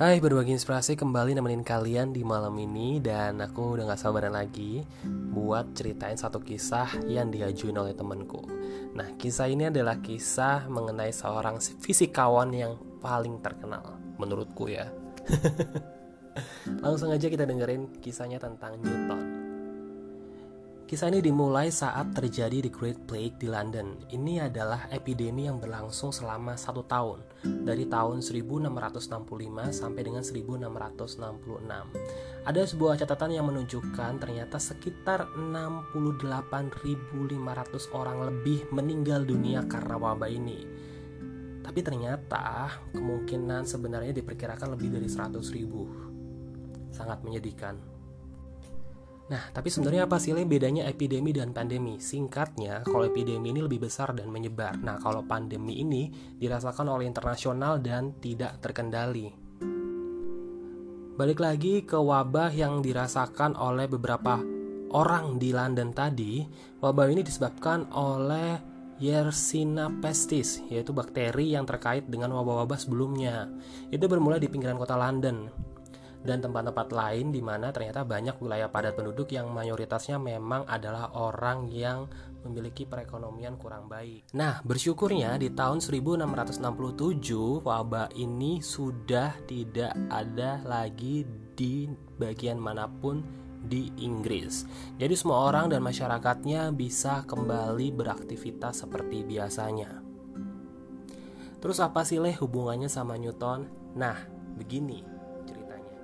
[0.00, 3.04] Hai, berbagi inspirasi kembali nemenin kalian di malam ini.
[3.04, 8.40] Dan aku udah gak sabaran lagi buat ceritain satu kisah yang diajuin oleh temenku
[8.96, 14.88] Nah, kisah ini adalah kisah mengenai seorang fisikawan yang paling terkenal Menurutku ya.
[16.80, 19.39] Langsung aja kita dengerin kisahnya tentang Newton
[20.90, 23.94] Kisah ini dimulai saat terjadi The Great Plague di London.
[24.10, 27.22] Ini adalah epidemi yang berlangsung selama satu tahun,
[27.62, 32.42] dari tahun 1665 sampai dengan 1666.
[32.42, 36.58] Ada sebuah catatan yang menunjukkan ternyata sekitar 68.500
[37.94, 40.66] orang lebih meninggal dunia karena wabah ini.
[41.62, 45.86] Tapi ternyata kemungkinan sebenarnya diperkirakan lebih dari 100 ribu.
[46.90, 47.89] Sangat menyedihkan.
[49.30, 52.02] Nah, tapi sebenarnya apa sih bedanya epidemi dan pandemi?
[52.02, 54.74] Singkatnya, kalau epidemi ini lebih besar dan menyebar.
[54.82, 59.30] Nah, kalau pandemi ini dirasakan oleh internasional dan tidak terkendali.
[61.14, 64.42] Balik lagi ke wabah yang dirasakan oleh beberapa
[64.90, 66.42] orang di London tadi,
[66.82, 68.58] wabah ini disebabkan oleh
[68.98, 73.46] Yersinia pestis, yaitu bakteri yang terkait dengan wabah-wabah sebelumnya.
[73.94, 75.69] Itu bermula di pinggiran kota London
[76.20, 81.68] dan tempat-tempat lain di mana ternyata banyak wilayah padat penduduk yang mayoritasnya memang adalah orang
[81.72, 82.08] yang
[82.44, 84.32] memiliki perekonomian kurang baik.
[84.36, 91.24] Nah, bersyukurnya di tahun 1667 wabah ini sudah tidak ada lagi
[91.56, 93.20] di bagian mana pun
[93.60, 94.64] di Inggris.
[94.96, 100.00] Jadi semua orang dan masyarakatnya bisa kembali beraktivitas seperti biasanya.
[101.60, 103.68] Terus apa sih leh hubungannya sama Newton?
[103.92, 104.16] Nah,
[104.56, 105.19] begini.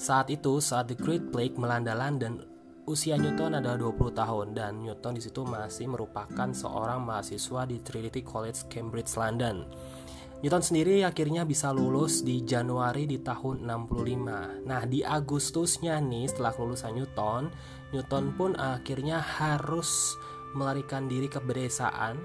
[0.00, 2.40] Saat itu, saat The Great Plague melanda London,
[2.88, 8.24] usia Newton adalah 20 tahun dan Newton di situ masih merupakan seorang mahasiswa di Trinity
[8.24, 9.68] College Cambridge London.
[10.40, 14.64] Newton sendiri akhirnya bisa lulus di Januari di tahun 65.
[14.64, 17.52] Nah, di Agustusnya nih setelah lulusan Newton,
[17.92, 20.16] Newton pun akhirnya harus
[20.56, 22.16] melarikan diri ke pedesaan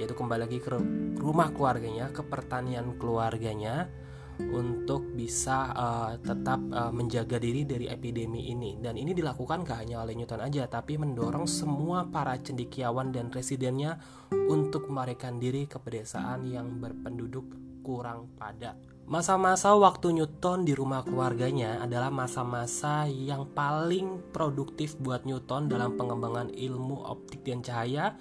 [0.00, 0.72] yaitu kembali lagi ke
[1.20, 3.92] rumah keluarganya, ke pertanian keluarganya
[4.40, 10.00] untuk bisa uh, tetap uh, menjaga diri dari epidemi ini dan ini dilakukan gak hanya
[10.04, 14.00] oleh Newton aja tapi mendorong semua para cendikiawan dan residennya
[14.32, 17.44] untuk melarikan diri ke pedesaan yang berpenduduk
[17.82, 18.78] kurang padat.
[19.02, 26.54] Masa-masa waktu Newton di rumah keluarganya adalah masa-masa yang paling produktif buat Newton dalam pengembangan
[26.54, 28.14] ilmu optik dan cahaya,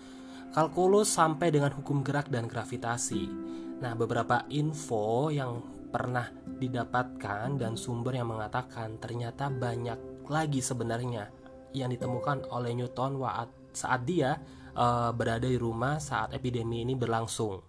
[0.52, 3.30] kalkulus sampai dengan hukum gerak dan gravitasi.
[3.80, 11.28] Nah, beberapa info yang pernah didapatkan dan sumber yang mengatakan ternyata banyak lagi sebenarnya
[11.76, 13.20] yang ditemukan oleh Newton
[13.72, 14.40] saat dia
[14.76, 17.60] uh, berada di rumah saat epidemi ini berlangsung.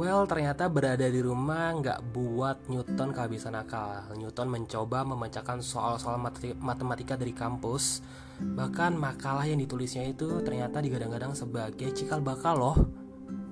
[0.00, 4.16] Well, ternyata berada di rumah nggak buat Newton kehabisan akal.
[4.16, 6.16] Newton mencoba memecahkan soal-soal
[6.56, 8.00] matematika dari kampus.
[8.40, 12.76] Bahkan makalah yang ditulisnya itu ternyata digadang-gadang sebagai cikal bakal loh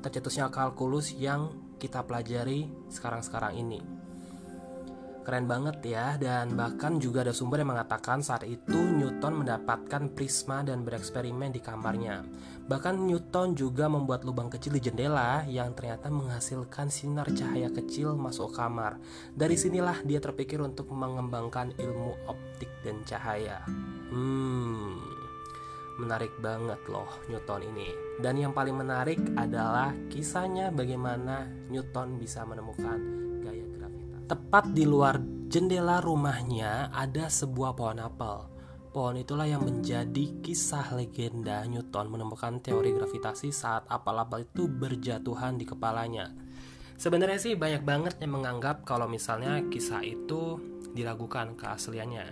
[0.01, 3.81] tercetusnya kalkulus yang kita pelajari sekarang-sekarang ini.
[5.29, 10.65] Keren banget ya, dan bahkan juga ada sumber yang mengatakan saat itu Newton mendapatkan prisma
[10.65, 12.25] dan bereksperimen di kamarnya.
[12.65, 18.57] Bahkan Newton juga membuat lubang kecil di jendela yang ternyata menghasilkan sinar cahaya kecil masuk
[18.57, 18.97] kamar.
[19.37, 23.69] Dari sinilah dia terpikir untuk mengembangkan ilmu optik dan cahaya.
[24.09, 25.18] Hmm,
[25.99, 27.91] menarik banget loh Newton ini.
[28.23, 32.99] Dan yang paling menarik adalah kisahnya bagaimana Newton bisa menemukan
[33.43, 34.23] gaya gravitas.
[34.31, 35.19] Tepat di luar
[35.51, 38.37] jendela rumahnya ada sebuah pohon apel.
[38.89, 45.69] Pohon itulah yang menjadi kisah legenda Newton menemukan teori gravitasi saat apel-apel itu berjatuhan di
[45.69, 46.33] kepalanya.
[46.99, 50.59] Sebenarnya sih banyak banget yang menganggap kalau misalnya kisah itu
[50.99, 52.27] diragukan keasliannya.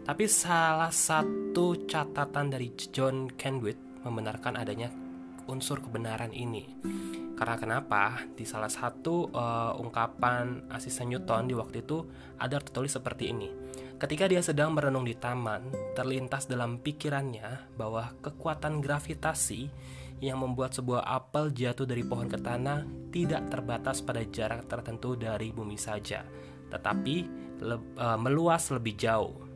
[0.00, 4.90] Tapi salah satu catatan dari John Kenwit membenarkan adanya
[5.50, 6.66] unsur kebenaran ini.
[7.34, 8.20] Karena kenapa?
[8.36, 12.04] Di salah satu uh, ungkapan asisten Newton di waktu itu
[12.36, 13.48] ada tertulis seperti ini.
[14.00, 19.68] Ketika dia sedang merenung di taman, terlintas dalam pikirannya bahwa kekuatan gravitasi
[20.24, 25.52] yang membuat sebuah apel jatuh dari pohon ke tanah tidak terbatas pada jarak tertentu dari
[25.52, 26.24] bumi saja,
[26.68, 27.16] tetapi
[27.60, 29.49] le uh, meluas lebih jauh.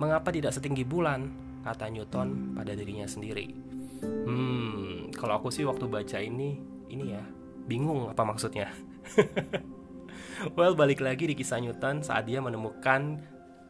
[0.00, 1.28] Mengapa tidak setinggi bulan?
[1.60, 3.52] Kata Newton pada dirinya sendiri.
[4.00, 6.56] Hmm, kalau aku sih waktu baca ini,
[6.88, 7.20] ini ya,
[7.68, 8.72] bingung apa maksudnya.
[10.56, 13.20] well, balik lagi di kisah Newton saat dia menemukan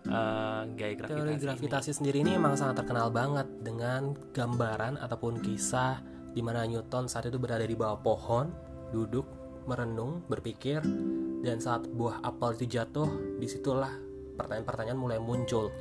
[0.07, 1.19] uh, gaya gravitasi.
[1.19, 1.97] Teori gravitasi ini.
[1.99, 5.99] sendiri ini emang sangat terkenal banget dengan gambaran ataupun kisah
[6.31, 8.55] di mana Newton saat itu berada di bawah pohon,
[8.95, 9.27] duduk,
[9.67, 10.79] merenung, berpikir,
[11.41, 13.09] Dan saat buah apel itu jatuh,
[13.41, 13.89] di situlah
[14.37, 15.73] pertanyaan-pertanyaan mulai muncul.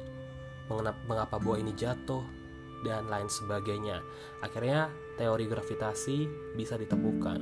[0.69, 2.39] Mengapa buah ini jatuh,
[2.83, 3.99] dan lain sebagainya.
[4.39, 6.17] Akhirnya teori gravitasi
[6.55, 7.39] bisa ditemukan.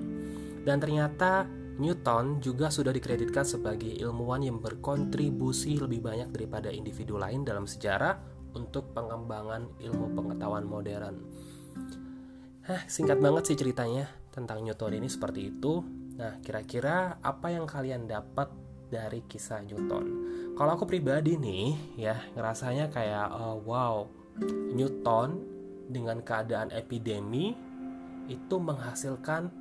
[0.65, 1.45] Dan ternyata
[1.77, 8.17] Newton juga sudah dikreditkan sebagai ilmuwan yang berkontribusi lebih banyak daripada individu lain dalam sejarah
[8.57, 11.15] untuk pengembangan ilmu pengetahuan modern.
[12.65, 15.85] Hah, singkat banget sih ceritanya tentang Newton ini seperti itu.
[16.17, 18.49] Nah, kira-kira apa yang kalian dapat
[18.89, 20.05] dari kisah Newton?
[20.57, 24.09] Kalau aku pribadi nih, ya ngerasanya kayak oh, wow,
[24.73, 25.37] Newton
[25.85, 27.53] dengan keadaan epidemi
[28.25, 29.53] itu menghasilkan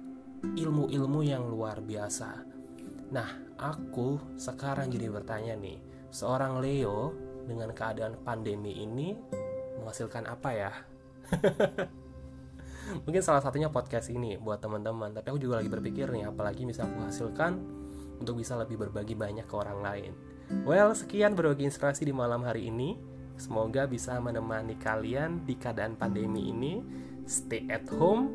[0.56, 2.40] ilmu-ilmu yang luar biasa.
[3.12, 3.28] Nah,
[3.60, 5.76] aku sekarang jadi bertanya nih,
[6.08, 7.12] seorang Leo
[7.44, 9.12] dengan keadaan pandemi ini
[9.76, 10.72] menghasilkan apa ya?
[13.04, 16.88] Mungkin salah satunya podcast ini buat teman-teman, tapi aku juga lagi berpikir nih, apalagi bisa
[16.88, 17.52] aku hasilkan
[18.16, 20.35] untuk bisa lebih berbagi banyak ke orang lain.
[20.46, 22.94] Well, sekian berbagi inspirasi di malam hari ini.
[23.34, 26.81] Semoga bisa menemani kalian di keadaan pandemi ini.
[27.26, 28.31] Stay at home.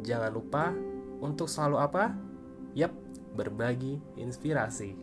[0.00, 0.72] Jangan lupa
[1.20, 2.16] untuk selalu apa?
[2.72, 2.96] Yap,
[3.36, 4.96] berbagi inspirasi.